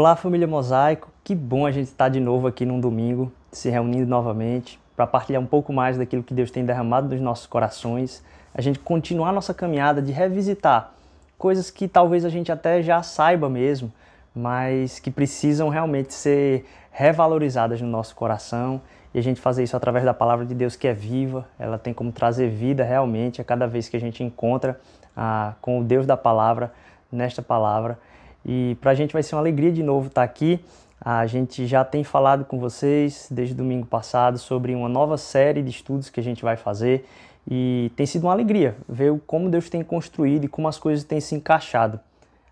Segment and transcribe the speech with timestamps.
[0.00, 1.10] Olá, família Mosaico.
[1.22, 5.42] Que bom a gente estar de novo aqui num domingo, se reunindo novamente para partilhar
[5.42, 8.24] um pouco mais daquilo que Deus tem derramado nos nossos corações.
[8.54, 10.94] A gente continuar nossa caminhada de revisitar
[11.36, 13.92] coisas que talvez a gente até já saiba mesmo,
[14.34, 18.80] mas que precisam realmente ser revalorizadas no nosso coração
[19.12, 21.92] e a gente fazer isso através da palavra de Deus que é viva, ela tem
[21.92, 24.80] como trazer vida realmente a cada vez que a gente encontra
[25.14, 26.72] ah, com o Deus da palavra
[27.12, 27.98] nesta palavra.
[28.44, 30.60] E para a gente vai ser uma alegria de novo estar aqui.
[31.00, 35.70] A gente já tem falado com vocês desde domingo passado sobre uma nova série de
[35.70, 37.06] estudos que a gente vai fazer
[37.50, 41.20] e tem sido uma alegria ver como Deus tem construído e como as coisas têm
[41.20, 41.98] se encaixado.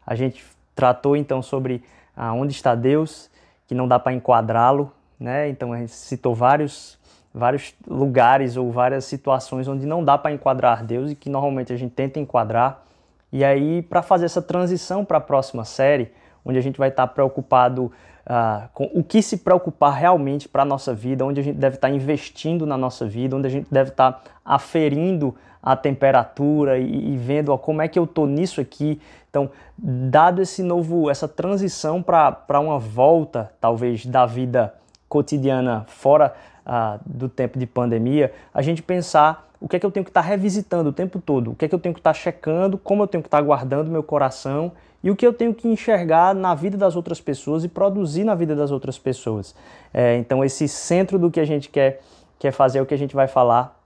[0.06, 0.42] A gente
[0.74, 1.82] tratou então sobre
[2.16, 3.30] onde está Deus,
[3.66, 5.48] que não dá para enquadrá-lo, né?
[5.50, 6.98] Então a gente citou vários
[7.34, 11.76] vários lugares ou várias situações onde não dá para enquadrar Deus e que normalmente a
[11.76, 12.82] gente tenta enquadrar.
[13.32, 16.10] E aí, para fazer essa transição para a próxima série,
[16.44, 17.92] onde a gente vai estar tá preocupado
[18.26, 21.76] uh, com o que se preocupar realmente para a nossa vida, onde a gente deve
[21.76, 26.78] estar tá investindo na nossa vida, onde a gente deve estar tá aferindo a temperatura
[26.78, 29.00] e, e vendo ó, como é que eu estou nisso aqui.
[29.28, 34.74] Então, dado esse novo, essa transição para uma volta, talvez, da vida
[35.08, 36.34] cotidiana fora
[36.66, 40.10] uh, do tempo de pandemia, a gente pensar o que é que eu tenho que
[40.10, 42.18] estar tá revisitando o tempo todo, o que é que eu tenho que estar tá
[42.18, 45.54] checando, como eu tenho que estar tá guardando meu coração e o que eu tenho
[45.54, 49.54] que enxergar na vida das outras pessoas e produzir na vida das outras pessoas.
[49.92, 52.00] É, então, esse centro do que a gente quer,
[52.38, 53.80] quer fazer é o que a gente vai falar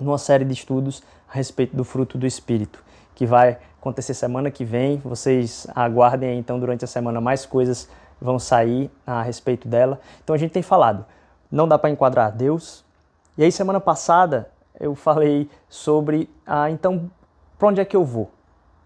[0.00, 2.82] numa série de estudos a respeito do fruto do Espírito,
[3.14, 4.98] que vai acontecer semana que vem.
[4.98, 7.88] Vocês aguardem então durante a semana mais coisas
[8.20, 10.00] vão sair a respeito dela.
[10.22, 11.04] Então a gente tem falado,
[11.50, 12.84] não dá para enquadrar Deus.
[13.36, 14.48] E aí semana passada
[14.80, 17.10] eu falei sobre, ah, então,
[17.58, 18.30] para onde é que eu vou?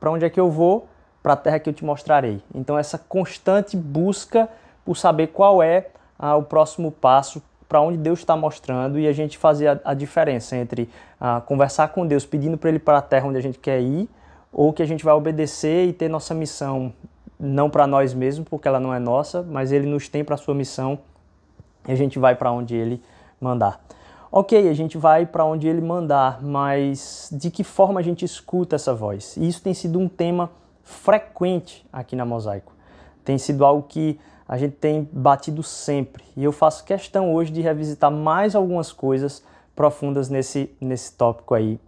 [0.01, 0.89] Para onde é que eu vou?
[1.23, 2.43] Para a terra que eu te mostrarei.
[2.55, 4.49] Então, essa constante busca
[4.85, 5.89] por saber qual é
[6.19, 9.95] ah, o próximo passo, para onde Deus está mostrando e a gente fazer a, a
[9.95, 13.59] diferença entre ah, conversar com Deus pedindo para Ele para a terra onde a gente
[13.59, 14.09] quer ir,
[14.53, 16.93] ou que a gente vai obedecer e ter nossa missão
[17.39, 20.39] não para nós mesmos, porque ela não é nossa, mas Ele nos tem para a
[20.39, 20.99] sua missão
[21.89, 23.03] e a gente vai para onde Ele
[23.41, 23.81] mandar.
[24.35, 28.77] Ok, a gente vai para onde ele mandar, mas de que forma a gente escuta
[28.77, 29.37] essa voz?
[29.37, 30.51] E isso tem sido um tema
[30.83, 32.73] frequente aqui na Mosaico.
[33.23, 36.25] Tem sido algo que a gente tem batido sempre.
[36.35, 39.45] E eu faço questão hoje de revisitar mais algumas coisas
[39.77, 41.79] profundas nesse, nesse tópico aí,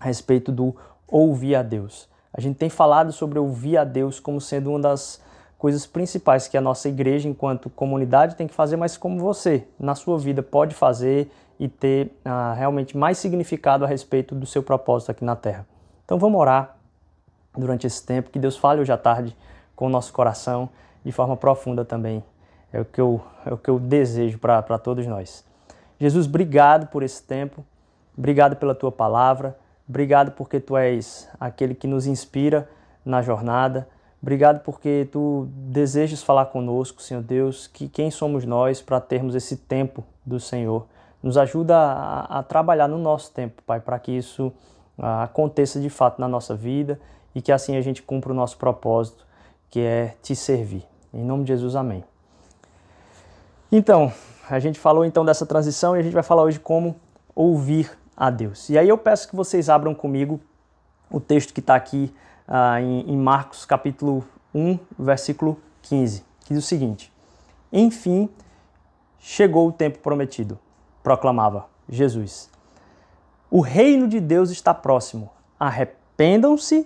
[0.00, 0.74] a respeito do
[1.06, 2.08] ouvir a Deus.
[2.32, 5.20] A gente tem falado sobre ouvir a Deus como sendo uma das
[5.58, 9.94] coisas principais que a nossa igreja, enquanto comunidade, tem que fazer, mas como você, na
[9.94, 15.10] sua vida, pode fazer e ter uh, realmente mais significado a respeito do seu propósito
[15.10, 15.66] aqui na Terra.
[16.04, 16.76] Então vamos orar
[17.56, 19.34] durante esse tempo, que Deus fale hoje à tarde
[19.74, 20.68] com o nosso coração
[21.04, 22.22] de forma profunda também.
[22.72, 25.44] É o que eu, é o que eu desejo para todos nós.
[25.98, 27.64] Jesus, obrigado por esse tempo,
[28.16, 29.56] obrigado pela tua palavra,
[29.88, 32.68] obrigado porque tu és aquele que nos inspira
[33.04, 33.88] na jornada.
[34.20, 39.56] Obrigado porque tu desejas falar conosco, Senhor Deus, que quem somos nós para termos esse
[39.56, 40.86] tempo do Senhor
[41.22, 44.52] nos ajuda a, a trabalhar no nosso tempo, Pai, para que isso
[44.98, 47.00] a, aconteça de fato na nossa vida
[47.34, 49.26] e que assim a gente cumpra o nosso propósito,
[49.70, 50.84] que é te servir.
[51.12, 52.04] Em nome de Jesus, amém.
[53.70, 54.12] Então,
[54.48, 56.96] a gente falou então dessa transição e a gente vai falar hoje como
[57.34, 58.70] ouvir a Deus.
[58.70, 60.40] E aí eu peço que vocês abram comigo
[61.10, 62.14] o texto que está aqui
[62.48, 67.12] uh, em, em Marcos capítulo 1, versículo 15, que diz o seguinte:
[67.72, 68.28] Enfim,
[69.18, 70.58] chegou o tempo prometido
[71.06, 72.50] proclamava Jesus.
[73.48, 75.30] O reino de Deus está próximo.
[75.56, 76.84] Arrependam-se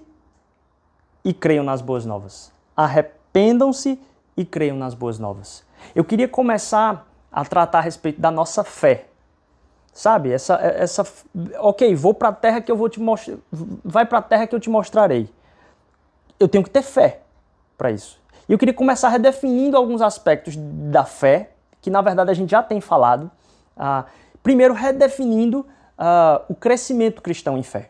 [1.25, 2.53] e creiam nas boas novas.
[2.77, 3.99] Arrependam-se
[4.37, 5.65] e creiam nas boas novas.
[5.95, 9.07] Eu queria começar a tratar a respeito da nossa fé.
[9.91, 10.31] Sabe?
[10.31, 11.03] Essa essa
[11.59, 13.39] OK, vou para a terra que eu vou te mostrar,
[13.83, 15.31] vai para a terra que eu te mostrarei.
[16.39, 17.23] Eu tenho que ter fé
[17.79, 18.21] para isso.
[18.47, 22.63] E eu queria começar redefinindo alguns aspectos da fé, que na verdade a gente já
[22.63, 23.31] tem falado,
[23.83, 24.05] ah,
[24.43, 25.67] primeiro, redefinindo
[25.97, 27.89] ah, o crescimento cristão em fé.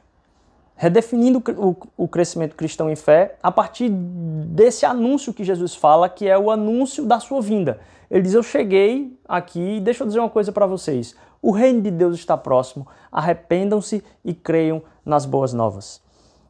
[0.76, 6.28] Redefinindo o, o crescimento cristão em fé a partir desse anúncio que Jesus fala, que
[6.28, 7.80] é o anúncio da sua vinda.
[8.08, 11.16] Ele diz: Eu cheguei aqui deixa eu dizer uma coisa para vocês.
[11.42, 16.00] O reino de Deus está próximo, arrependam-se e creiam nas boas novas.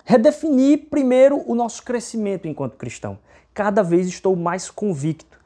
[0.05, 3.19] Redefinir primeiro o nosso crescimento enquanto cristão.
[3.55, 5.41] Cada vez estou mais convicto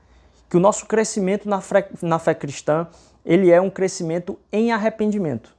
[0.50, 2.88] que o nosso crescimento na fé, na fé cristã
[3.25, 5.55] ele é um crescimento em arrependimento.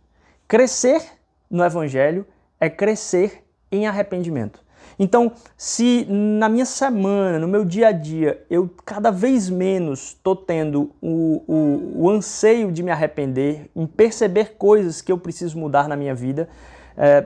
[0.48, 1.02] Crescer
[1.50, 2.26] no Evangelho
[2.60, 4.64] é crescer em arrependimento.
[4.98, 10.36] Então, se na minha semana, no meu dia a dia, eu cada vez menos estou
[10.36, 15.90] tendo o, o, o, anseio de me arrepender, em perceber coisas que eu preciso mudar
[15.90, 16.48] na minha vida,
[16.96, 17.26] é,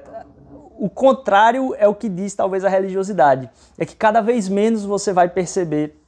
[0.80, 3.50] o contrário é o que diz talvez a religiosidade.
[3.78, 5.99] É que cada vez menos você vai perceber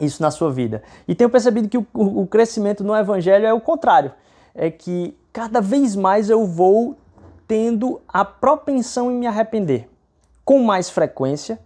[0.00, 0.82] isso na sua vida.
[1.06, 4.12] E tenho percebido que o, o crescimento no evangelho é o contrário.
[4.54, 6.96] É que cada vez mais eu vou
[7.46, 9.88] tendo a propensão em me arrepender
[10.44, 11.58] com mais frequência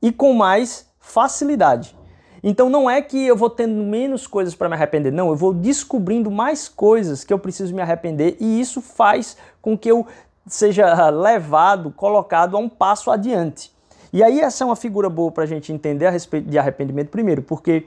[0.00, 1.96] e com mais facilidade.
[2.42, 5.52] Então não é que eu vou tendo menos coisas para me arrepender, não, eu vou
[5.52, 10.06] descobrindo mais coisas que eu preciso me arrepender e isso faz com que eu
[10.46, 13.72] seja levado, colocado a um passo adiante.
[14.12, 17.10] E aí essa é uma figura boa para a gente entender a respeito de arrependimento
[17.10, 17.86] primeiro, porque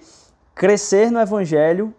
[0.53, 1.93] crescer no evangelho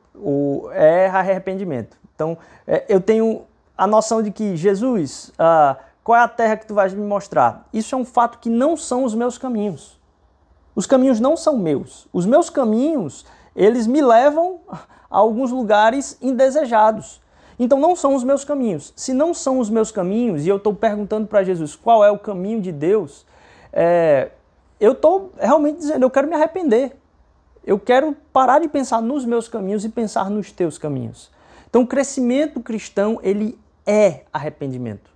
[0.73, 1.97] é arrependimento.
[2.15, 3.43] Então é, eu tenho
[3.77, 7.69] a noção de que Jesus, ah, qual é a terra que tu vais me mostrar?
[7.73, 10.01] Isso é um fato que não são os meus caminhos.
[10.75, 12.09] Os caminhos não são meus.
[12.13, 14.79] Os meus caminhos, eles me levam a
[15.11, 17.21] alguns lugares indesejados.
[17.59, 18.93] Então não são os meus caminhos.
[18.97, 22.19] Se não são os meus caminhos, e eu estou perguntando para Jesus qual é o
[22.19, 23.27] caminho de Deus,
[23.73, 24.31] é,
[24.81, 26.97] eu estou realmente dizendo, eu quero me arrepender.
[27.65, 31.31] Eu quero parar de pensar nos meus caminhos e pensar nos teus caminhos.
[31.71, 35.11] Então o crescimento cristão, ele é arrependimento.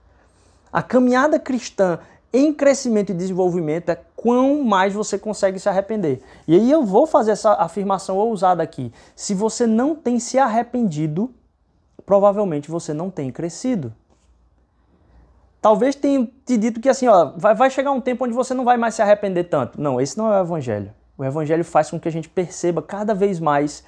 [0.72, 1.98] A caminhada cristã
[2.32, 6.22] em crescimento e desenvolvimento é quão mais você consegue se arrepender.
[6.46, 8.92] E aí eu vou fazer essa afirmação ousada aqui.
[9.14, 11.32] Se você não tem se arrependido,
[12.04, 13.92] provavelmente você não tem crescido.
[15.66, 18.64] Talvez tenha te dito que assim, ó, vai, vai chegar um tempo onde você não
[18.64, 19.80] vai mais se arrepender tanto.
[19.80, 20.92] Não, esse não é o evangelho.
[21.18, 23.82] O evangelho faz com que a gente perceba cada vez mais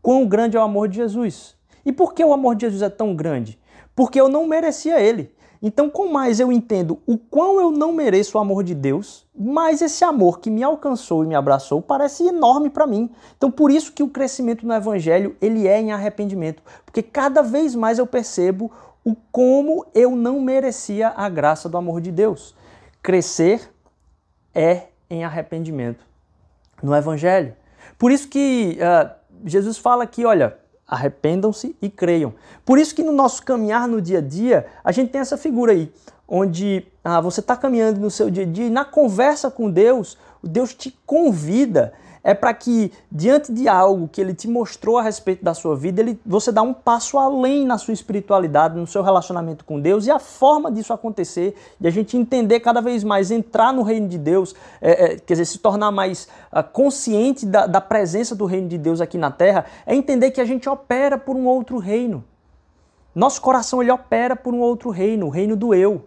[0.00, 1.56] quão grande é o amor de Jesus.
[1.84, 3.58] E por que o amor de Jesus é tão grande?
[3.92, 5.34] Porque eu não merecia ele.
[5.60, 9.82] Então, com mais eu entendo o quão eu não mereço o amor de Deus, mais
[9.82, 13.10] esse amor que me alcançou e me abraçou parece enorme para mim.
[13.36, 17.74] Então, por isso que o crescimento no evangelho, ele é em arrependimento, porque cada vez
[17.74, 18.70] mais eu percebo
[19.06, 22.56] o como eu não merecia a graça do amor de Deus.
[23.00, 23.70] Crescer
[24.52, 26.04] é em arrependimento
[26.82, 27.54] no evangelho.
[27.96, 29.08] Por isso que uh,
[29.44, 30.58] Jesus fala aqui, olha,
[30.88, 32.34] arrependam-se e creiam.
[32.64, 35.70] Por isso que no nosso caminhar no dia a dia, a gente tem essa figura
[35.70, 35.92] aí,
[36.26, 40.18] onde ah, você está caminhando no seu dia a dia e na conversa com Deus,
[40.42, 41.92] Deus te convida
[42.26, 46.00] é para que, diante de algo que ele te mostrou a respeito da sua vida,
[46.00, 50.10] ele, você dá um passo além na sua espiritualidade, no seu relacionamento com Deus e
[50.10, 54.18] a forma disso acontecer, e a gente entender cada vez mais, entrar no reino de
[54.18, 58.66] Deus, é, é, quer dizer, se tornar mais uh, consciente da, da presença do reino
[58.66, 62.24] de Deus aqui na terra, é entender que a gente opera por um outro reino.
[63.14, 66.04] Nosso coração ele opera por um outro reino, o reino do eu.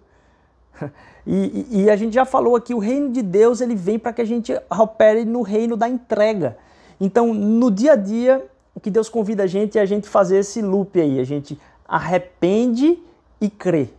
[1.31, 4.19] E, e, a gente já falou aqui, o reino de Deus ele vem para que
[4.19, 6.57] a gente opere no reino da entrega.
[6.99, 8.43] Então, no dia a dia,
[8.73, 11.19] o que Deus convida a gente é a gente fazer esse loop aí.
[11.19, 12.97] A gente arrepende
[13.39, 13.89] e crê.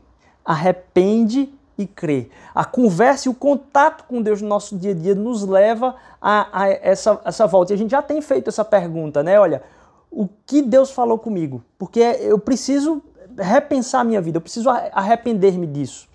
[0.44, 2.30] Arrepende e crê.
[2.52, 6.64] A conversa e o contato com Deus no nosso dia a dia nos leva a,
[6.64, 7.72] a essa, essa volta.
[7.72, 9.38] E a gente já tem feito essa pergunta, né?
[9.38, 9.62] Olha,
[10.10, 11.62] o que Deus falou comigo?
[11.78, 13.00] Porque eu preciso
[13.38, 16.09] repensar a minha vida, eu preciso arrepender-me disso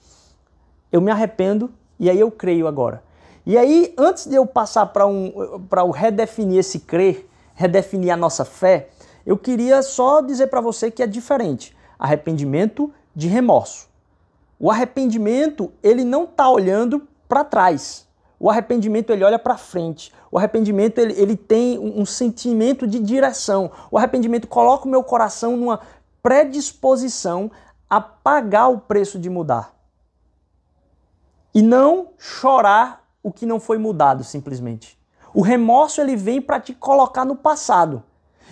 [0.92, 3.04] eu me arrependo e aí eu creio agora.
[3.46, 5.32] E aí, antes de eu passar para um,
[5.94, 8.90] redefinir esse crer, redefinir a nossa fé,
[9.26, 11.76] eu queria só dizer para você que é diferente.
[11.98, 13.88] Arrependimento de remorso.
[14.60, 18.08] O arrependimento, ele não está olhando para trás.
[18.40, 20.12] O arrependimento, ele olha para frente.
[20.32, 23.72] O arrependimento, ele, ele tem um sentimento de direção.
[23.92, 25.80] O arrependimento coloca o meu coração numa
[26.22, 27.52] predisposição
[27.88, 29.75] a pagar o preço de mudar.
[31.56, 35.00] E não chorar o que não foi mudado simplesmente.
[35.34, 38.04] O remorso ele vem para te colocar no passado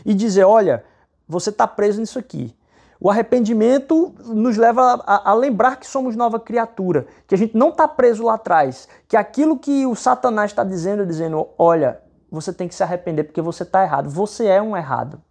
[0.05, 0.85] e dizer, olha,
[1.27, 2.55] você está preso nisso aqui.
[2.99, 7.69] O arrependimento nos leva a, a, lembrar que somos nova criatura, que a gente não
[7.69, 12.69] está preso lá atrás, que aquilo que o Satanás está dizendo, dizendo, olha, você tem
[12.69, 15.21] que se arrepender porque você está errado, você é um errado.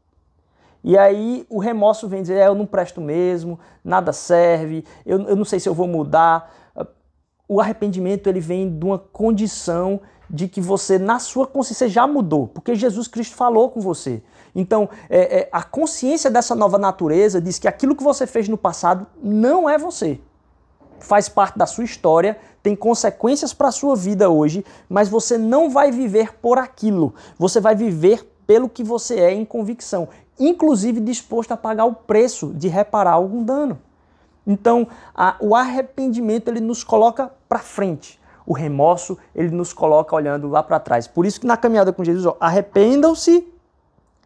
[0.85, 5.37] E aí o remorso vem dizer, é, eu não presto mesmo, nada serve, eu, eu
[5.37, 6.53] não sei se eu vou mudar
[7.53, 12.49] o arrependimento ele vem de uma condição de que você, na sua consciência, já mudou,
[12.49, 14.23] porque Jesus Cristo falou com você.
[14.55, 18.57] Então, é, é, a consciência dessa nova natureza diz que aquilo que você fez no
[18.57, 20.19] passado não é você.
[21.01, 25.69] Faz parte da sua história, tem consequências para a sua vida hoje, mas você não
[25.69, 27.15] vai viver por aquilo.
[27.39, 30.09] Você vai viver pelo que você é em convicção,
[30.41, 33.79] inclusive disposto a pagar o preço de reparar algum dano.
[34.47, 38.21] Então, a, o arrependimento ele nos coloca para frente.
[38.45, 41.07] O remorso, ele nos coloca olhando lá para trás.
[41.07, 43.47] Por isso que na caminhada com Jesus, arrependam-se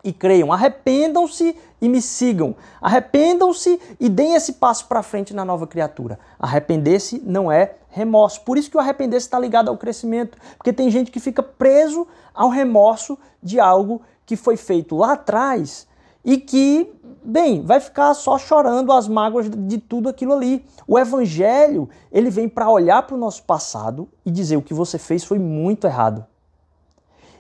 [0.03, 0.53] e creiam.
[0.53, 2.55] Arrependam-se e me sigam.
[2.81, 6.19] Arrependam-se e deem esse passo para frente na nova criatura.
[6.39, 8.41] Arrepender-se não é remorso.
[8.43, 10.39] Por isso que o arrepender-se está ligado ao crescimento.
[10.57, 15.87] Porque tem gente que fica preso ao remorso de algo que foi feito lá atrás
[16.25, 16.93] e que,
[17.27, 20.65] bem, vai ficar só chorando as mágoas de tudo aquilo ali.
[20.87, 24.99] O evangelho, ele vem para olhar para o nosso passado e dizer o que você
[24.99, 26.25] fez foi muito errado.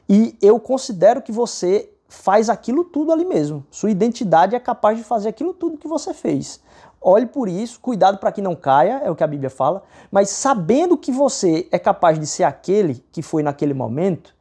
[0.08, 3.64] E eu considero que você faz aquilo tudo ali mesmo.
[3.70, 6.60] Sua identidade é capaz de fazer aquilo tudo que você fez.
[7.00, 10.30] Olhe por isso, cuidado para que não caia, é o que a Bíblia fala, mas
[10.30, 14.34] sabendo que você é capaz de ser aquele que foi naquele momento,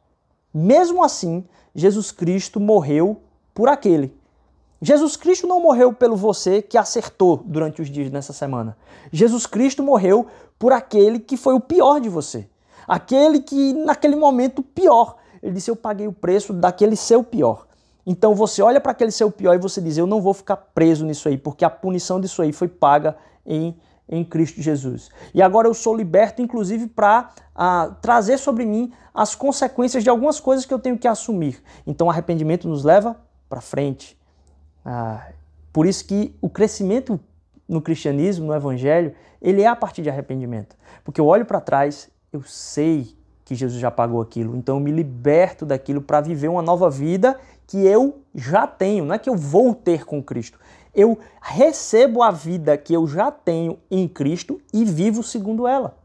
[0.52, 3.20] mesmo assim, Jesus Cristo morreu
[3.54, 4.15] por aquele.
[4.80, 8.76] Jesus Cristo não morreu pelo você que acertou durante os dias dessa semana.
[9.10, 10.26] Jesus Cristo morreu
[10.58, 12.46] por aquele que foi o pior de você.
[12.86, 15.16] Aquele que, naquele momento, pior.
[15.42, 17.66] Ele disse: Eu paguei o preço daquele seu pior.
[18.06, 21.04] Então você olha para aquele seu pior e você diz: Eu não vou ficar preso
[21.04, 23.76] nisso aí, porque a punição disso aí foi paga em,
[24.08, 25.08] em Cristo Jesus.
[25.34, 30.38] E agora eu sou liberto, inclusive, para ah, trazer sobre mim as consequências de algumas
[30.38, 31.62] coisas que eu tenho que assumir.
[31.86, 33.16] Então, arrependimento nos leva
[33.48, 34.16] para frente.
[34.88, 35.32] Ah,
[35.72, 37.18] por isso que o crescimento
[37.68, 39.12] no cristianismo, no evangelho,
[39.42, 40.76] ele é a partir de arrependimento.
[41.04, 44.56] Porque eu olho para trás, eu sei que Jesus já pagou aquilo.
[44.56, 49.14] Então eu me liberto daquilo para viver uma nova vida que eu já tenho, não
[49.14, 50.58] é que eu vou ter com Cristo.
[50.94, 55.98] Eu recebo a vida que eu já tenho em Cristo e vivo segundo ela.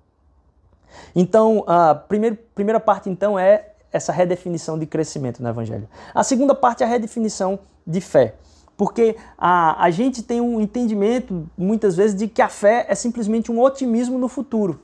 [1.16, 5.88] Então, a primeira, primeira parte então é essa redefinição de crescimento no evangelho.
[6.16, 8.36] A segunda parte é a redefinição de fé.
[8.82, 13.52] Porque a, a gente tem um entendimento, muitas vezes, de que a fé é simplesmente
[13.52, 14.82] um otimismo no futuro.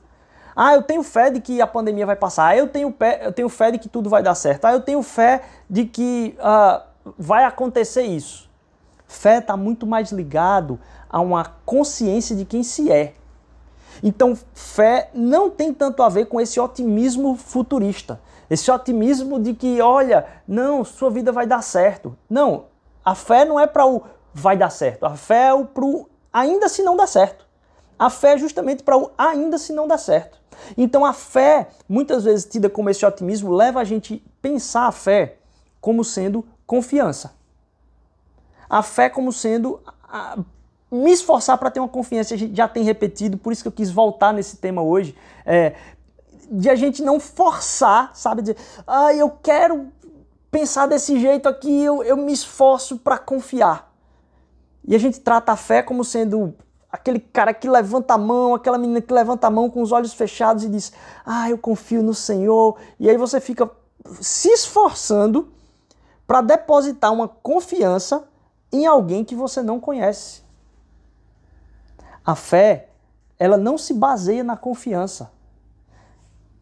[0.54, 2.46] Ah, eu tenho fé de que a pandemia vai passar.
[2.46, 4.66] Ah, eu tenho, fé, eu tenho fé de que tudo vai dar certo.
[4.66, 6.80] Ah, eu tenho fé de que uh,
[7.18, 8.48] vai acontecer isso.
[9.08, 10.78] Fé está muito mais ligado
[11.10, 13.14] a uma consciência de quem se é.
[14.00, 18.20] Então, fé não tem tanto a ver com esse otimismo futurista.
[18.48, 22.16] Esse otimismo de que, olha, não, sua vida vai dar certo.
[22.30, 22.66] Não,
[23.08, 24.02] a fé não é para o
[24.34, 25.06] vai dar certo.
[25.06, 27.46] A fé é para o ainda se não dá certo.
[27.98, 30.38] A fé é justamente para o ainda se não dá certo.
[30.76, 34.92] Então a fé, muitas vezes tida como esse otimismo, leva a gente a pensar a
[34.92, 35.38] fé
[35.80, 37.32] como sendo confiança.
[38.68, 40.36] A fé como sendo a,
[40.92, 43.72] me esforçar para ter uma confiança, a gente já tem repetido, por isso que eu
[43.72, 45.74] quis voltar nesse tema hoje, é,
[46.50, 49.90] de a gente não forçar, sabe, dizer, ah, eu quero
[50.50, 53.92] pensar desse jeito aqui, eu, eu me esforço para confiar.
[54.84, 56.54] E a gente trata a fé como sendo
[56.90, 60.14] aquele cara que levanta a mão, aquela menina que levanta a mão com os olhos
[60.14, 60.92] fechados e diz:
[61.24, 62.76] Ah, eu confio no Senhor.
[62.98, 63.70] E aí você fica
[64.20, 65.52] se esforçando
[66.26, 68.26] para depositar uma confiança
[68.72, 70.42] em alguém que você não conhece.
[72.24, 72.90] A fé,
[73.38, 75.30] ela não se baseia na confiança.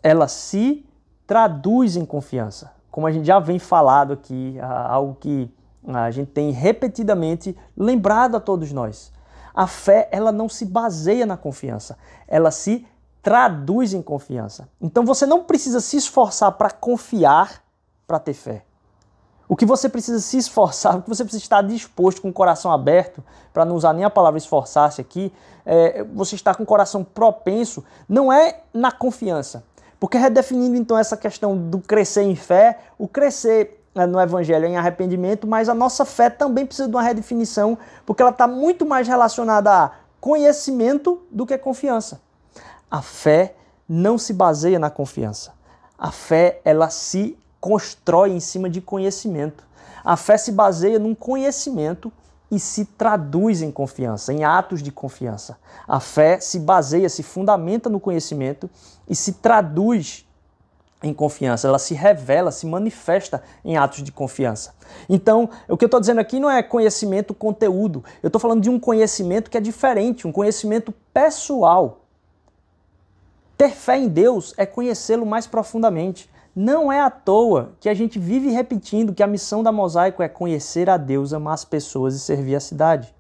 [0.03, 0.87] Ela se
[1.27, 2.76] traduz em confiança.
[2.97, 5.53] Como a gente já vem falado aqui, algo que
[5.87, 9.13] a gente tem repetidamente lembrado a todos nós.
[9.55, 12.87] A fé, ela não se baseia na confiança, ela se
[13.23, 14.67] traduz em confiança.
[14.81, 17.63] Então você não precisa se esforçar para confiar
[18.07, 18.65] para ter fé.
[19.47, 22.73] O que você precisa se esforçar, o que você precisa estar disposto com o coração
[22.73, 23.23] aberto,
[23.53, 25.31] para não usar nem a palavra esforçar-se aqui,
[25.67, 29.65] é, você está com o coração propenso, não é na confiança.
[29.99, 34.77] Porque redefinindo então essa questão do crescer em fé, o crescer né, no Evangelho em
[34.77, 39.09] arrependimento, mas a nossa fé também precisa de uma redefinição, porque ela está muito mais
[39.09, 42.21] relacionada a conhecimento do que confiança.
[42.91, 43.55] A fé
[43.89, 45.55] não se baseia na confiança.
[45.99, 49.65] A fé, ela se constrói em cima de conhecimento.
[50.05, 52.13] A fé se baseia num conhecimento
[52.51, 55.59] e se traduz em confiança, em atos de confiança.
[55.87, 58.71] A fé se baseia, se fundamenta no conhecimento
[59.09, 60.27] e se traduz
[61.03, 64.75] em confiança, ela se revela, se manifesta em atos de confiança.
[65.09, 68.71] Então, o que eu estou dizendo aqui não é conhecimento conteúdo, eu estou falando de
[68.71, 72.01] um conhecimento que é diferente, um conhecimento pessoal.
[73.57, 76.31] Ter fé em Deus é conhecê-lo mais profundamente.
[76.59, 80.29] Não é à toa que a gente vive repetindo que a missão da Mosaico é
[80.29, 83.15] conhecer a Deus, amar as pessoas e servir a cidade.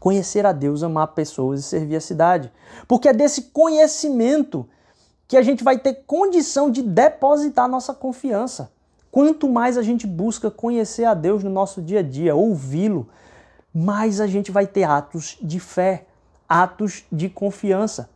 [0.00, 2.52] Conhecer a Deus, amar pessoas e servir a cidade.
[2.88, 4.68] Porque é desse conhecimento
[5.28, 8.72] que a gente vai ter condição de depositar nossa confiança.
[9.08, 13.08] Quanto mais a gente busca conhecer a Deus no nosso dia a dia, ouvi-lo,
[13.72, 16.06] mais a gente vai ter atos de fé,
[16.48, 18.10] atos de confiança.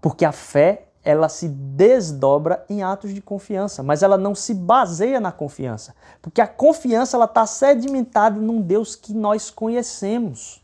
[0.00, 5.18] Porque a fé ela se desdobra em atos de confiança, mas ela não se baseia
[5.18, 10.62] na confiança, porque a confiança ela está sedimentada num Deus que nós conhecemos,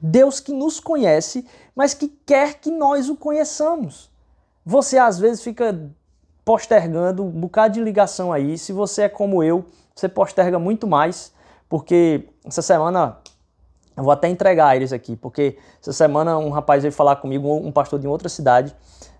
[0.00, 4.10] Deus que nos conhece, mas que quer que nós o conheçamos.
[4.66, 5.90] Você às vezes fica
[6.44, 8.58] postergando um bocado de ligação aí.
[8.58, 11.32] Se você é como eu, você posterga muito mais,
[11.68, 13.18] porque essa semana
[13.96, 17.70] eu vou até entregar eles aqui, porque essa semana um rapaz veio falar comigo, um
[17.70, 18.74] pastor de outra cidade.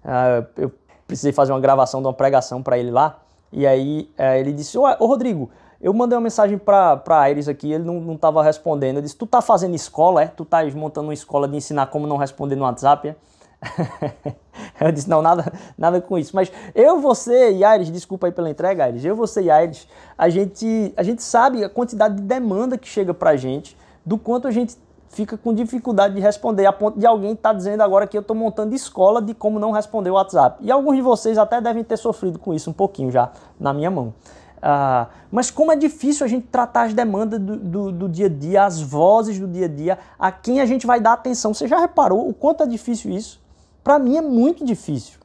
[0.05, 0.73] Uh, eu
[1.07, 3.21] precisei fazer uma gravação de uma pregação para ele lá.
[3.53, 5.51] E aí uh, ele disse: Ô, Rodrigo,
[5.81, 8.97] eu mandei uma mensagem para Aires aqui, ele não estava respondendo.
[8.97, 10.27] Eu disse: Tu tá fazendo escola, é?
[10.27, 13.17] Tu tá montando uma escola de ensinar como não responder no WhatsApp, é?
[14.81, 16.35] eu disse, não, nada, nada com isso.
[16.35, 20.29] Mas eu, você e Aires, desculpa aí pela entrega, Aires, eu, você e Aires, a
[20.29, 24.51] gente, a gente sabe a quantidade de demanda que chega pra gente, do quanto a
[24.51, 24.77] gente
[25.09, 28.21] fica com dificuldade de responder, a ponto de alguém estar tá dizendo agora que eu
[28.21, 30.59] estou montando escola de como não responder o WhatsApp.
[30.61, 33.91] E alguns de vocês até devem ter sofrido com isso um pouquinho já na minha
[33.91, 34.13] mão.
[34.59, 38.29] Uh, mas como é difícil a gente tratar as demandas do, do, do, dia a
[38.31, 41.53] dia, as vozes do dia a dia, a quem a gente vai dar atenção.
[41.53, 43.43] Você já reparou o quanto é difícil isso?
[43.83, 45.19] Para mim é muito difícil.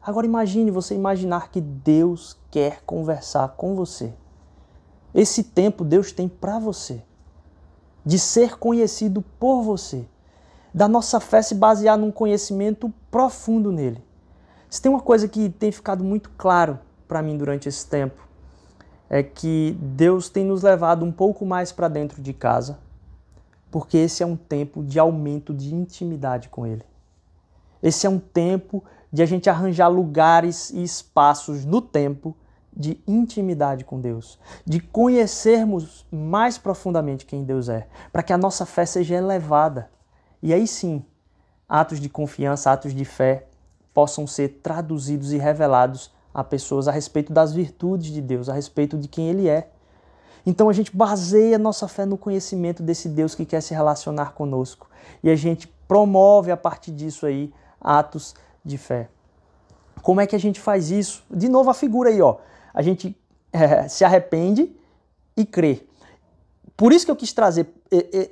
[0.00, 4.14] Agora imagine você imaginar que Deus quer conversar com você.
[5.12, 7.02] Esse tempo Deus tem para você.
[8.04, 10.06] De ser conhecido por você.
[10.72, 14.02] Da nossa fé se basear num conhecimento profundo nele.
[14.68, 18.26] Se tem uma coisa que tem ficado muito claro para mim durante esse tempo,
[19.08, 22.78] é que Deus tem nos levado um pouco mais para dentro de casa,
[23.70, 26.82] porque esse é um tempo de aumento de intimidade com Ele.
[27.82, 32.36] Esse é um tempo de a gente arranjar lugares e espaços no tempo
[32.76, 38.66] de intimidade com Deus, de conhecermos mais profundamente quem Deus é, para que a nossa
[38.66, 39.90] fé seja elevada.
[40.42, 41.04] E aí sim,
[41.68, 43.46] atos de confiança, atos de fé
[43.92, 48.98] possam ser traduzidos e revelados a pessoas a respeito das virtudes de Deus, a respeito
[48.98, 49.70] de quem Ele é.
[50.44, 54.88] Então a gente baseia nossa fé no conhecimento desse Deus que quer se relacionar conosco.
[55.22, 58.34] E a gente promove a partir disso aí atos
[58.64, 59.08] de fé.
[60.02, 61.24] Como é que a gente faz isso?
[61.30, 62.36] De novo a figura aí, ó.
[62.74, 63.16] A gente
[63.52, 64.74] é, se arrepende
[65.36, 65.86] e crê.
[66.76, 67.72] Por isso que eu quis trazer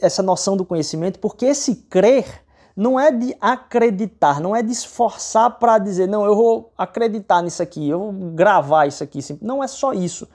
[0.01, 2.43] essa noção do conhecimento, porque esse crer
[2.77, 7.63] não é de acreditar, não é de esforçar para dizer, não, eu vou acreditar nisso
[7.63, 9.21] aqui, eu vou gravar isso aqui.
[9.41, 10.27] Não é só isso.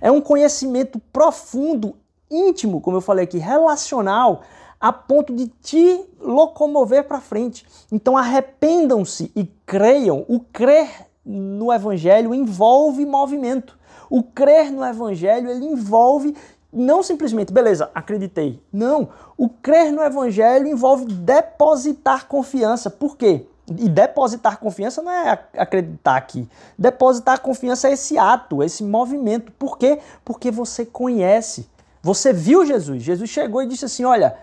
[0.00, 1.96] É um conhecimento profundo,
[2.30, 4.42] íntimo, como eu falei aqui, relacional,
[4.80, 7.64] a ponto de te locomover para frente.
[7.92, 10.24] Então arrependam-se e creiam.
[10.28, 13.78] O crer no evangelho envolve movimento.
[14.10, 16.34] O crer no evangelho ele envolve
[16.72, 18.62] não simplesmente, beleza, acreditei.
[18.72, 22.88] Não, o crer no evangelho envolve depositar confiança.
[22.88, 23.46] Por quê?
[23.68, 26.48] E depositar confiança não é acreditar aqui.
[26.78, 29.52] Depositar confiança é esse ato, esse movimento.
[29.52, 29.98] Por quê?
[30.24, 31.68] Porque você conhece.
[32.02, 33.02] Você viu Jesus.
[33.02, 34.36] Jesus chegou e disse assim: Olha,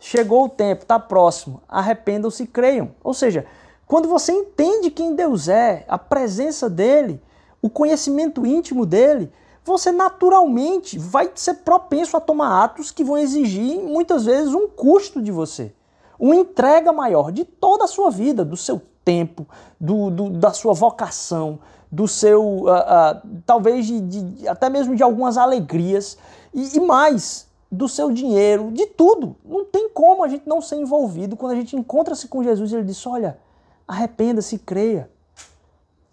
[0.00, 2.90] chegou o tempo, está próximo, arrependam-se e creiam.
[3.02, 3.46] Ou seja,
[3.86, 7.20] quando você entende quem Deus é, a presença dele,
[7.60, 9.30] o conhecimento íntimo dele,
[9.64, 15.22] você naturalmente vai ser propenso a tomar atos que vão exigir muitas vezes um custo
[15.22, 15.72] de você,
[16.18, 19.46] uma entrega maior de toda a sua vida, do seu tempo,
[19.80, 21.58] do, do da sua vocação,
[21.90, 26.18] do seu, uh, uh, talvez de, de, até mesmo de algumas alegrias
[26.52, 29.36] e, e mais, do seu dinheiro, de tudo.
[29.44, 32.76] Não tem como a gente não ser envolvido quando a gente encontra-se com Jesus e
[32.76, 33.38] ele diz: Olha,
[33.86, 35.10] arrependa-se, creia.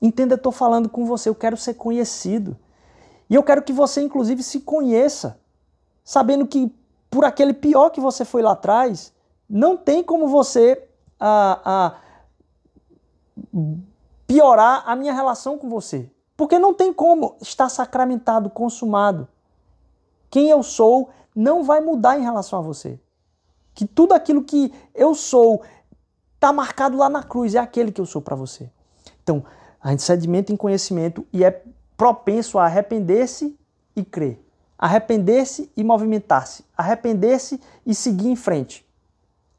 [0.02, 2.58] Entenda, eu estou falando com você, eu quero ser conhecido.
[3.30, 5.40] E eu quero que você, inclusive, se conheça,
[6.04, 6.74] sabendo que
[7.10, 9.14] por aquele pior que você foi lá atrás,
[9.50, 10.88] não tem como você
[11.20, 11.96] ah,
[14.26, 16.10] piorar a minha relação com você.
[16.36, 19.28] Porque não tem como estar sacramentado, consumado.
[20.30, 23.00] Quem eu sou não vai mudar em relação a você.
[23.74, 25.62] Que tudo aquilo que eu sou
[26.42, 28.68] está marcado lá na cruz, é aquele que eu sou para você.
[29.22, 29.46] Então,
[29.80, 31.62] a gente sedimenta em conhecimento e é
[31.96, 33.56] propenso a arrepender-se
[33.96, 34.44] e crer.
[34.76, 36.66] Arrepender-se e movimentar-se.
[36.76, 38.84] Arrepender-se e seguir em frente.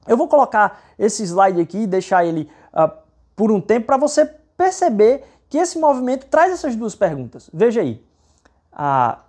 [0.09, 2.93] Eu vou colocar esse slide aqui e deixar ele uh,
[3.37, 7.49] por um tempo para você perceber que esse movimento traz essas duas perguntas.
[7.55, 8.05] Veja aí.
[8.73, 9.23] Uh,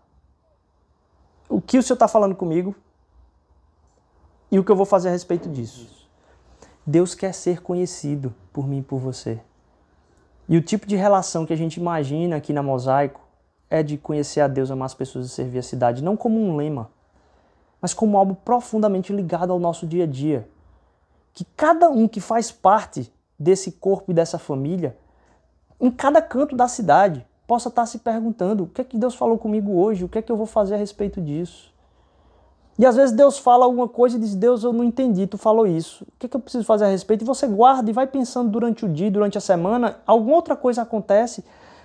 [1.48, 2.76] o que o Senhor está falando comigo
[4.50, 6.03] e o que eu vou fazer a respeito disso.
[6.86, 9.40] Deus quer ser conhecido por mim e por você.
[10.48, 13.22] E o tipo de relação que a gente imagina aqui na Mosaico
[13.70, 16.56] é de conhecer a Deus, amar as pessoas e servir a cidade, não como um
[16.56, 16.90] lema,
[17.82, 20.48] mas como algo profundamente ligado ao nosso dia a dia.
[21.34, 24.98] Que cada um que faz parte desse corpo e dessa família
[25.84, 29.38] em cada canto da cidade, possa estar se perguntando: o que é que Deus falou
[29.38, 30.06] comigo hoje?
[30.06, 31.73] O que é que eu vou fazer a respeito disso?
[32.78, 35.68] E às vezes Deus fala alguma coisa e diz: Deus, eu não entendi, tu falou
[35.68, 36.04] isso.
[36.04, 37.24] O que, é que eu preciso fazer a respeito?
[37.24, 40.82] E você guarda e vai pensando durante o dia, durante a semana, alguma outra coisa
[40.82, 41.44] acontece,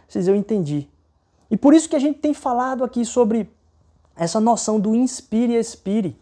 [0.09, 0.89] você diz: Eu entendi.
[1.51, 3.51] E por isso que a gente tem falado aqui sobre
[4.17, 6.17] essa noção do inspire e expire.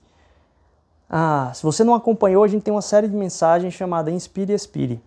[1.08, 4.54] Ah, se você não acompanhou, a gente tem uma série de mensagens chamada Inspire e
[4.54, 5.00] Expire.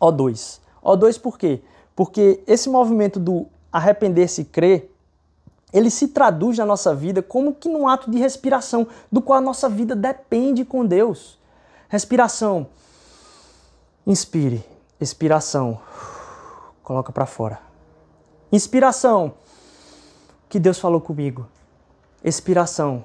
[0.00, 0.60] O2.
[0.82, 1.62] O2 por quê?
[1.94, 4.89] Porque esse movimento do arrepender-se e crer
[5.72, 9.42] ele se traduz na nossa vida como que num ato de respiração, do qual a
[9.42, 11.38] nossa vida depende com Deus.
[11.88, 12.66] Respiração.
[14.06, 14.64] Inspire.
[15.00, 15.80] Expiração.
[16.82, 17.60] Coloca para fora.
[18.52, 19.34] Inspiração.
[20.48, 21.46] Que Deus falou comigo.
[22.22, 23.04] Expiração.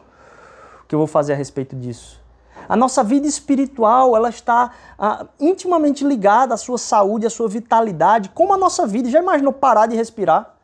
[0.83, 2.19] O que eu vou fazer a respeito disso?
[2.67, 8.29] A nossa vida espiritual, ela está ah, intimamente ligada à sua saúde, à sua vitalidade,
[8.29, 9.09] como a nossa vida.
[9.09, 10.54] Já imaginou parar de respirar?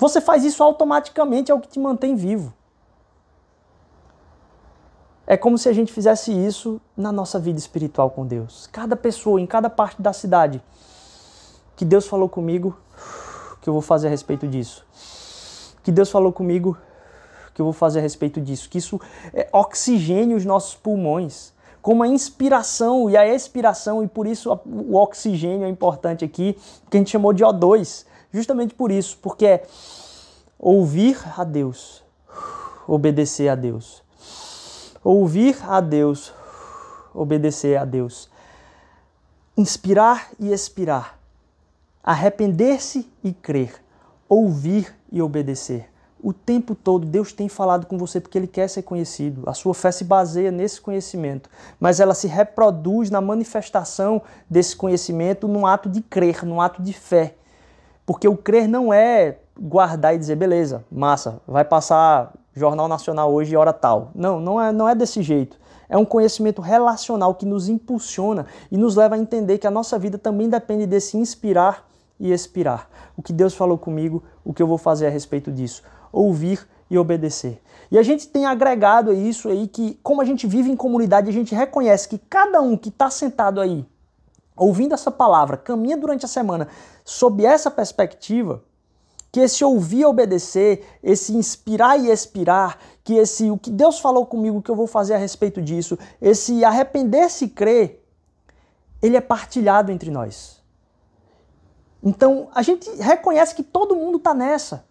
[0.00, 2.54] Você faz isso automaticamente, é o que te mantém vivo.
[5.26, 8.66] É como se a gente fizesse isso na nossa vida espiritual com Deus.
[8.72, 10.62] Cada pessoa, em cada parte da cidade,
[11.76, 12.74] que Deus falou comigo,
[13.60, 14.86] que eu vou fazer a respeito disso.
[15.82, 16.78] Que Deus falou comigo,
[17.52, 18.70] que eu vou fazer a respeito disso.
[18.70, 18.98] Que isso
[19.34, 21.52] é, oxigene os nossos pulmões.
[21.82, 26.56] Como a inspiração e a expiração, e por isso o oxigênio é importante aqui,
[26.88, 29.66] que a gente chamou de O2 Justamente por isso, porque é
[30.58, 32.04] ouvir a Deus,
[32.86, 34.02] obedecer a Deus.
[35.02, 36.32] Ouvir a Deus,
[37.14, 38.28] obedecer a Deus.
[39.56, 41.18] Inspirar e expirar.
[42.02, 43.82] Arrepender-se e crer.
[44.28, 45.90] Ouvir e obedecer.
[46.22, 49.42] O tempo todo Deus tem falado com você porque Ele quer ser conhecido.
[49.48, 55.48] A sua fé se baseia nesse conhecimento, mas ela se reproduz na manifestação desse conhecimento
[55.48, 57.36] num ato de crer, num ato de fé.
[58.10, 63.56] Porque o crer não é guardar e dizer, beleza, massa, vai passar Jornal Nacional hoje,
[63.56, 64.10] hora tal.
[64.16, 65.56] Não, não é, não é desse jeito.
[65.88, 69.96] É um conhecimento relacional que nos impulsiona e nos leva a entender que a nossa
[69.96, 72.88] vida também depende desse inspirar e expirar.
[73.16, 75.84] O que Deus falou comigo, o que eu vou fazer a respeito disso.
[76.12, 77.62] Ouvir e obedecer.
[77.92, 81.32] E a gente tem agregado isso aí que, como a gente vive em comunidade, a
[81.32, 83.86] gente reconhece que cada um que está sentado aí
[84.60, 86.68] ouvindo essa palavra, caminha durante a semana
[87.02, 88.62] sob essa perspectiva,
[89.32, 94.26] que esse ouvir e obedecer, esse inspirar e expirar, que esse o que Deus falou
[94.26, 98.04] comigo que eu vou fazer a respeito disso, esse arrepender-se e crer,
[99.00, 100.60] ele é partilhado entre nós.
[102.02, 104.84] Então a gente reconhece que todo mundo está nessa.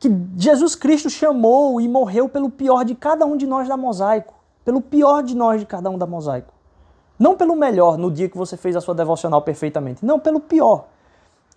[0.00, 4.34] Que Jesus Cristo chamou e morreu pelo pior de cada um de nós da mosaico.
[4.64, 6.57] Pelo pior de nós de cada um da mosaico.
[7.18, 10.04] Não pelo melhor no dia que você fez a sua devocional perfeitamente.
[10.04, 10.86] Não, pelo pior.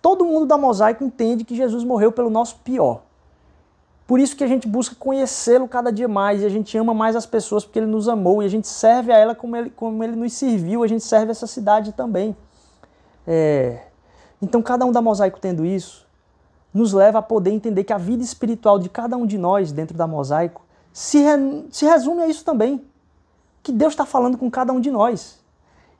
[0.00, 3.02] Todo mundo da mosaico entende que Jesus morreu pelo nosso pior.
[4.06, 7.14] Por isso que a gente busca conhecê-lo cada dia mais e a gente ama mais
[7.14, 10.02] as pessoas porque ele nos amou e a gente serve a ela como ele, como
[10.02, 12.36] ele nos serviu, a gente serve essa cidade também.
[13.26, 13.84] É...
[14.42, 16.04] Então, cada um da mosaico tendo isso,
[16.74, 19.96] nos leva a poder entender que a vida espiritual de cada um de nós dentro
[19.96, 21.66] da mosaico se, re...
[21.70, 22.84] se resume a isso também.
[23.62, 25.41] Que Deus está falando com cada um de nós.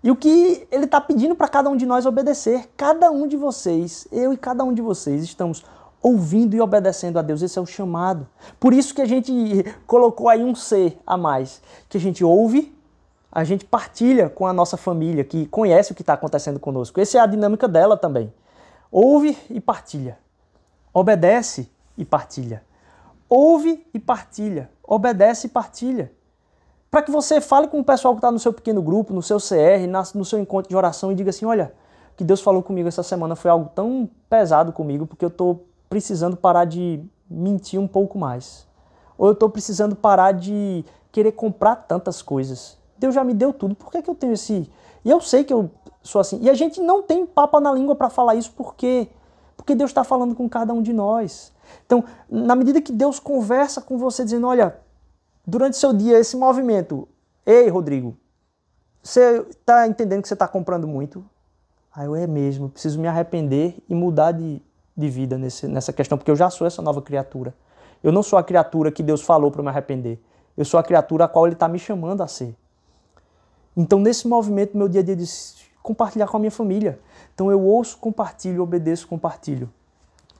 [0.03, 3.37] E o que ele está pedindo para cada um de nós obedecer, cada um de
[3.37, 5.65] vocês, eu e cada um de vocês, estamos
[6.03, 7.41] ouvindo e obedecendo a Deus.
[7.41, 8.27] Esse é o chamado.
[8.59, 9.33] Por isso que a gente
[9.87, 12.77] colocou aí um C a mais, que a gente ouve,
[13.31, 17.01] a gente partilha com a nossa família, que conhece o que está acontecendo conosco.
[17.01, 18.33] Essa é a dinâmica dela também.
[18.91, 20.19] Ouve e partilha.
[20.93, 22.65] Obedece e partilha.
[23.29, 24.69] Ouve e partilha.
[24.83, 26.13] Obedece e partilha
[26.93, 29.39] para que você fale com o pessoal que está no seu pequeno grupo, no seu
[29.39, 31.73] CR, no seu encontro de oração e diga assim: olha,
[32.13, 35.65] o que Deus falou comigo essa semana foi algo tão pesado comigo, porque eu estou
[35.89, 38.69] precisando parar de mentir um pouco mais.
[39.17, 42.77] Ou eu estou precisando parar de querer comprar tantas coisas.
[42.99, 44.71] Deus já me deu tudo, por que, que eu tenho esse.
[45.03, 45.71] E eu sei que eu
[46.03, 46.41] sou assim.
[46.43, 49.09] E a gente não tem papa na língua para falar isso, por quê?
[49.57, 51.55] Porque Deus está falando com cada um de nós.
[51.87, 54.77] Então, na medida que Deus conversa com você, dizendo: olha,
[55.47, 57.09] durante seu dia esse movimento.
[57.45, 58.17] Ei, Rodrigo,
[59.03, 61.25] você está entendendo que você está comprando muito?
[61.95, 64.63] Aí eu é mesmo, preciso me arrepender e mudar de,
[64.97, 67.55] de vida nesse, nessa questão, porque eu já sou essa nova criatura.
[68.03, 70.21] Eu não sou a criatura que Deus falou para me arrepender.
[70.57, 72.57] Eu sou a criatura a qual Ele está me chamando a ser.
[73.77, 75.25] Então, nesse movimento, meu dia a dia de
[75.83, 76.99] compartilhar com a minha família.
[77.35, 79.71] Então, eu ouço, compartilho, obedeço, compartilho.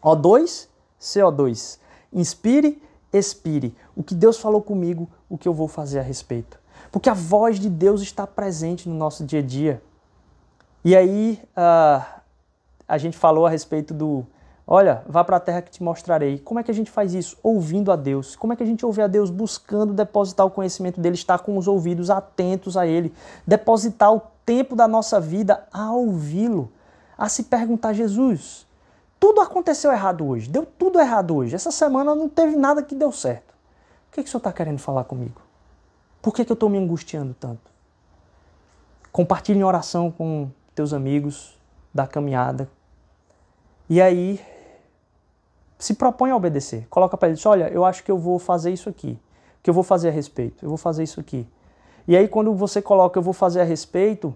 [0.03, 0.69] O2,
[1.01, 1.79] CO2.
[2.13, 3.75] Inspire, expire.
[3.95, 6.59] O que Deus falou comigo, o que eu vou fazer a respeito.
[6.91, 9.83] Porque a voz de Deus está presente no nosso dia a dia.
[10.85, 12.05] E aí, uh,
[12.89, 14.27] a gente falou a respeito do
[14.67, 16.39] Olha, vá para a terra que te mostrarei.
[16.39, 17.37] Como é que a gente faz isso?
[17.43, 18.37] Ouvindo a Deus.
[18.37, 19.29] Como é que a gente ouve a Deus?
[19.29, 23.13] Buscando depositar o conhecimento dele, estar com os ouvidos atentos a ele,
[23.47, 26.71] depositar o tempo da nossa vida a ouvi-lo,
[27.19, 28.67] a se perguntar: Jesus,
[29.23, 31.55] tudo aconteceu errado hoje, deu tudo errado hoje.
[31.55, 33.53] Essa semana não teve nada que deu certo.
[33.53, 35.41] O que, que o senhor está querendo falar comigo?
[36.21, 37.71] Por que, que eu estou me angustiando tanto?
[39.13, 41.57] Compartilhe em oração com teus amigos
[41.95, 42.69] da caminhada.
[43.89, 44.45] E aí
[45.79, 46.89] se propõe a obedecer.
[46.91, 49.17] Coloca para ele, olha, eu acho que eu vou fazer isso aqui,
[49.63, 51.47] que eu vou fazer a respeito, eu vou fazer isso aqui.
[52.09, 54.35] E aí quando você coloca eu vou fazer a respeito,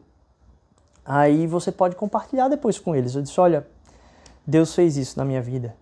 [1.05, 3.16] aí você pode compartilhar depois com eles.
[3.16, 3.66] Eu disse, olha,
[4.46, 5.76] Deus fez isso na minha vida.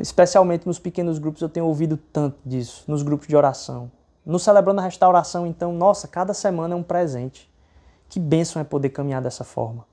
[0.00, 3.90] Especialmente nos pequenos grupos eu tenho ouvido tanto disso, nos grupos de oração.
[4.24, 7.50] No Celebrando a Restauração, então, nossa, cada semana é um presente.
[8.08, 9.86] Que bênção é poder caminhar dessa forma.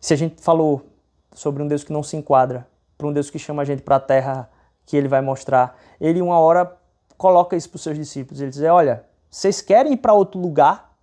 [0.00, 0.86] Se a gente falou
[1.32, 3.96] sobre um Deus que não se enquadra para um Deus que chama a gente para
[3.96, 4.50] a terra
[4.84, 5.78] que ele vai mostrar.
[6.00, 6.76] Ele, uma hora,
[7.16, 8.40] coloca isso para os seus discípulos.
[8.40, 10.96] Ele diz: Olha, vocês querem ir para outro lugar?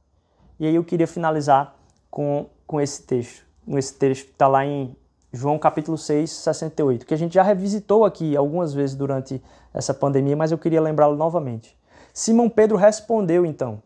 [0.60, 1.76] E aí eu queria finalizar
[2.12, 3.46] com, com esse texto.
[3.70, 4.96] Esse texto está lá em
[5.36, 9.42] João capítulo 6, 68, que a gente já revisitou aqui algumas vezes durante
[9.74, 11.78] essa pandemia, mas eu queria lembrá-lo novamente.
[12.14, 13.82] Simão Pedro respondeu então: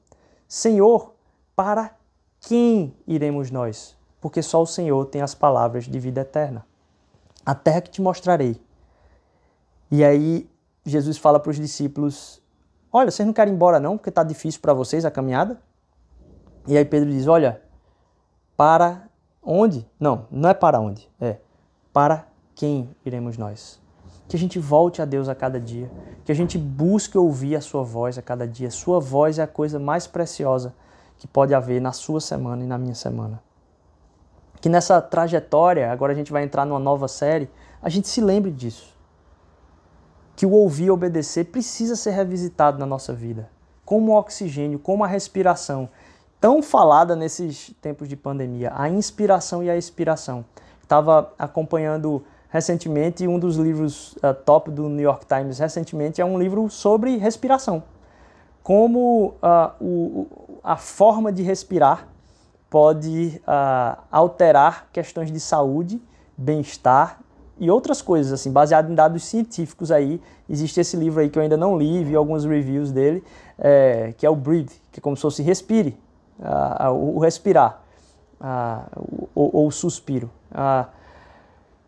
[0.48, 1.14] Senhor,
[1.56, 1.92] para
[2.40, 3.98] quem iremos nós?
[4.22, 6.66] Porque só o Senhor tem as palavras de vida eterna
[7.50, 8.62] a terra que te mostrarei.
[9.90, 10.48] E aí
[10.86, 12.40] Jesus fala para os discípulos:
[12.94, 15.60] Olha, vocês não querem ir embora não, porque está difícil para vocês a caminhada?
[16.68, 17.60] E aí Pedro diz: Olha,
[18.56, 19.09] para
[19.52, 19.88] onde?
[20.00, 21.38] Não, não é para onde, é
[21.92, 23.80] para quem iremos nós.
[24.28, 25.90] Que a gente volte a Deus a cada dia,
[26.24, 28.70] que a gente busque ouvir a Sua voz a cada dia.
[28.70, 30.76] Sua voz é a coisa mais preciosa
[31.18, 33.42] que pode haver na sua semana e na minha semana
[34.62, 37.50] que nessa trajetória, agora a gente vai entrar numa nova série,
[37.82, 38.96] a gente se lembre disso.
[40.36, 43.50] Que o ouvir e obedecer precisa ser revisitado na nossa vida,
[43.86, 45.90] como o oxigênio, como a respiração,
[46.40, 50.46] tão falada nesses tempos de pandemia, a inspiração e a expiração.
[50.82, 56.40] Estava acompanhando recentemente um dos livros uh, top do New York Times, recentemente é um
[56.40, 57.84] livro sobre respiração.
[58.64, 60.28] Como uh, o,
[60.64, 62.08] a forma de respirar
[62.70, 66.02] pode uh, alterar questões de saúde,
[66.38, 67.20] bem-estar
[67.60, 70.22] e outras coisas, assim, baseado em dados científicos aí.
[70.50, 73.24] Existe esse livro aí que eu ainda não li, vi alguns reviews dele,
[73.58, 75.98] é, que é o Breathe, que é como se fosse respire,
[76.40, 77.82] uh, uh, o respirar,
[79.36, 80.30] ou, ou, o suspiro.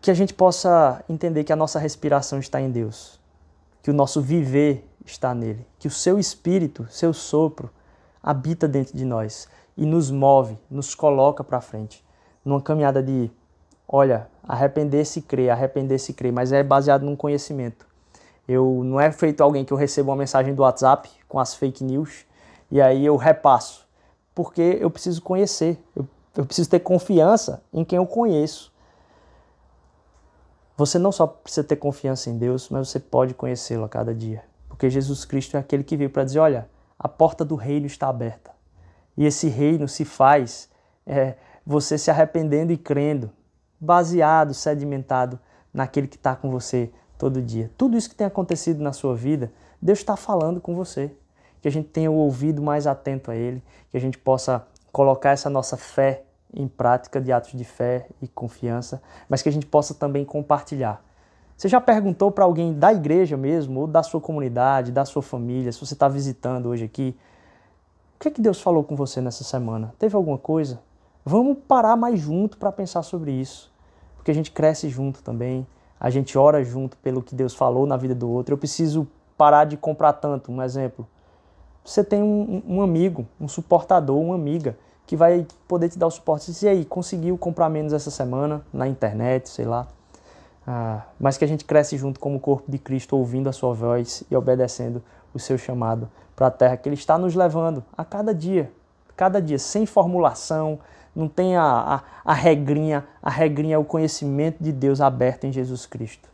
[0.01, 3.19] que a gente possa entender que a nossa respiração está em Deus,
[3.81, 7.69] que o nosso viver está nele, que o seu espírito, seu sopro,
[8.21, 12.03] habita dentro de nós e nos move, nos coloca para frente.
[12.43, 13.31] Numa caminhada de,
[13.87, 17.85] olha, arrepender-se e crer, arrepender-se e crer, mas é baseado num conhecimento.
[18.47, 21.83] Eu não é feito alguém que eu recebo uma mensagem do WhatsApp com as fake
[21.83, 22.25] news
[22.69, 23.85] e aí eu repasso,
[24.33, 28.71] porque eu preciso conhecer, eu, eu preciso ter confiança em quem eu conheço.
[30.77, 34.43] Você não só precisa ter confiança em Deus, mas você pode conhecê-lo a cada dia.
[34.67, 38.07] Porque Jesus Cristo é aquele que veio para dizer: olha, a porta do reino está
[38.07, 38.51] aberta.
[39.17, 40.69] E esse reino se faz
[41.05, 43.31] é, você se arrependendo e crendo,
[43.79, 45.39] baseado, sedimentado
[45.73, 47.71] naquele que está com você todo dia.
[47.77, 51.15] Tudo isso que tem acontecido na sua vida, Deus está falando com você.
[51.61, 55.31] Que a gente tenha o ouvido mais atento a Ele, que a gente possa colocar
[55.31, 59.65] essa nossa fé em prática de atos de fé e confiança, mas que a gente
[59.65, 61.03] possa também compartilhar.
[61.55, 65.71] Você já perguntou para alguém da igreja mesmo, ou da sua comunidade, da sua família,
[65.71, 67.15] se você está visitando hoje aqui,
[68.21, 69.95] que, é que Deus falou com você nessa semana?
[69.97, 70.79] Teve alguma coisa?
[71.25, 73.73] Vamos parar mais junto para pensar sobre isso.
[74.15, 75.65] Porque a gente cresce junto também,
[75.99, 78.53] a gente ora junto pelo que Deus falou na vida do outro.
[78.53, 81.07] Eu preciso parar de comprar tanto, um exemplo.
[81.83, 86.11] Você tem um, um amigo, um suportador, uma amiga que vai poder te dar o
[86.11, 86.51] suporte.
[86.63, 89.87] E aí, conseguiu comprar menos essa semana na internet, sei lá.
[90.65, 94.23] Ah, mas que a gente cresce junto como corpo de Cristo, ouvindo a sua voz
[94.29, 98.33] e obedecendo o seu chamado para a terra que Ele está nos levando a cada
[98.33, 98.71] dia,
[99.15, 100.79] cada dia, sem formulação,
[101.15, 101.63] não tem a,
[102.23, 106.29] a, a regrinha, a regrinha é o conhecimento de Deus aberto em Jesus Cristo.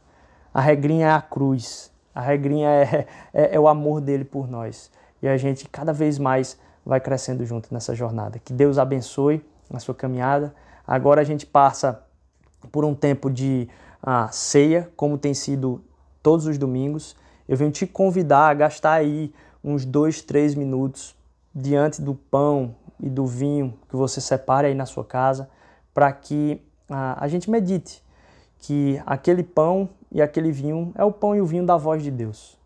[0.54, 4.92] A regrinha é a cruz, a regrinha é, é, é o amor dele por nós.
[5.22, 8.40] E a gente cada vez mais vai crescendo junto nessa jornada.
[8.40, 10.54] Que Deus abençoe a sua caminhada.
[10.86, 12.02] Agora a gente passa
[12.72, 13.68] por um tempo de
[14.02, 15.82] ah, ceia, como tem sido
[16.24, 17.16] todos os domingos.
[17.48, 21.16] Eu venho te convidar a gastar aí uns dois, três minutos
[21.54, 25.50] diante do pão e do vinho que você separe aí na sua casa,
[25.94, 28.04] para que a, a gente medite
[28.60, 32.12] que aquele pão e aquele vinho é o pão e o vinho da voz de
[32.12, 32.57] Deus.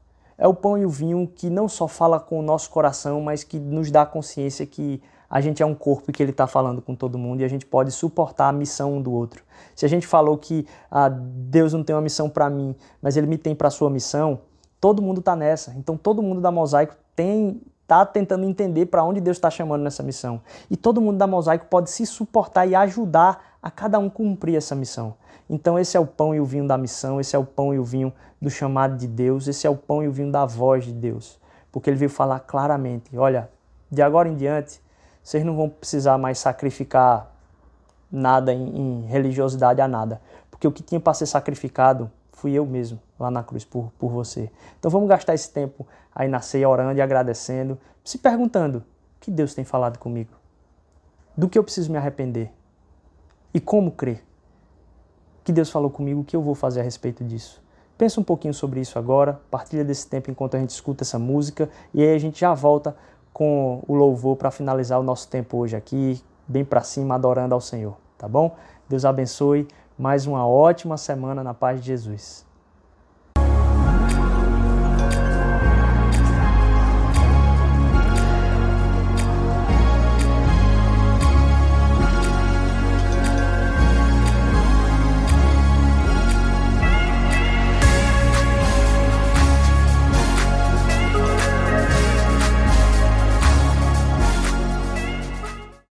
[0.41, 3.43] É o pão e o vinho que não só fala com o nosso coração, mas
[3.43, 4.99] que nos dá consciência que
[5.29, 7.47] a gente é um corpo e que ele está falando com todo mundo e a
[7.47, 9.43] gente pode suportar a missão um do outro.
[9.75, 13.27] Se a gente falou que ah, Deus não tem uma missão para mim, mas ele
[13.27, 14.39] me tem para a sua missão,
[14.79, 15.75] todo mundo está nessa.
[15.77, 20.01] Então todo mundo da Mosaico tem está tentando entender para onde Deus está chamando nessa
[20.01, 20.41] missão.
[20.71, 24.73] E todo mundo da Mosaico pode se suportar e ajudar a cada um cumprir essa
[24.73, 25.13] missão.
[25.53, 27.77] Então esse é o pão e o vinho da missão, esse é o pão e
[27.77, 30.85] o vinho do chamado de Deus, esse é o pão e o vinho da voz
[30.85, 31.37] de Deus.
[31.69, 33.49] Porque ele veio falar claramente, olha,
[33.91, 34.81] de agora em diante,
[35.21, 37.29] vocês não vão precisar mais sacrificar
[38.09, 40.21] nada em, em religiosidade a nada.
[40.49, 44.09] Porque o que tinha para ser sacrificado fui eu mesmo lá na cruz por, por
[44.09, 44.49] você.
[44.79, 45.85] Então vamos gastar esse tempo
[46.15, 48.83] aí na ceia orando e agradecendo, se perguntando: o
[49.19, 50.31] que Deus tem falado comigo?
[51.35, 52.53] Do que eu preciso me arrepender?
[53.53, 54.30] E como crer?
[55.51, 57.61] Que Deus falou comigo, o que eu vou fazer a respeito disso?
[57.97, 61.69] Pensa um pouquinho sobre isso agora, partilha desse tempo enquanto a gente escuta essa música
[61.93, 62.95] e aí a gente já volta
[63.33, 67.59] com o louvor para finalizar o nosso tempo hoje aqui, bem para cima, adorando ao
[67.59, 68.55] Senhor, tá bom?
[68.87, 69.67] Deus abençoe
[69.99, 72.49] mais uma ótima semana na paz de Jesus.